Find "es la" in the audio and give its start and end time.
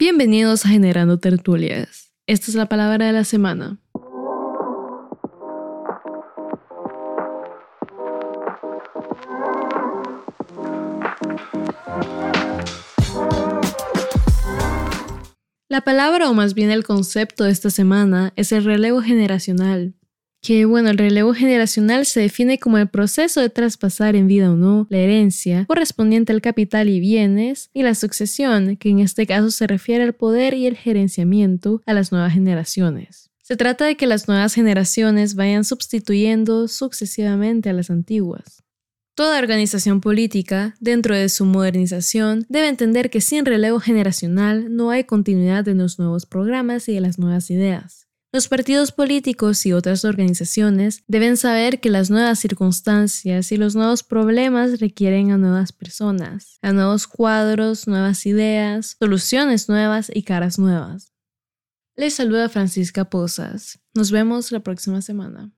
2.50-2.70